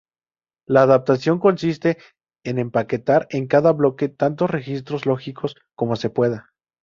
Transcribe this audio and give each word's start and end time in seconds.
La 0.65 0.81
adaptación 0.81 1.37
consiste 1.37 1.99
en 2.43 2.57
empaquetar 2.57 3.27
en 3.29 3.45
cada 3.45 3.71
bloque 3.71 4.09
tantos 4.09 4.49
registros 4.49 5.05
lógicos 5.05 5.53
como 5.75 5.95
se 5.95 6.09
pueda. 6.09 6.49